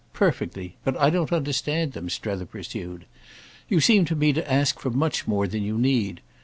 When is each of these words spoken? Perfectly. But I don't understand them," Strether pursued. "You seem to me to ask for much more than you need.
Perfectly. 0.13 0.77
But 0.83 0.97
I 0.99 1.11
don't 1.11 1.31
understand 1.31 1.91
them," 1.91 2.09
Strether 2.09 2.47
pursued. 2.47 3.05
"You 3.69 3.79
seem 3.79 4.03
to 4.05 4.15
me 4.15 4.33
to 4.33 4.51
ask 4.51 4.79
for 4.79 4.89
much 4.89 5.27
more 5.27 5.45
than 5.47 5.61
you 5.61 5.77
need. 5.77 6.21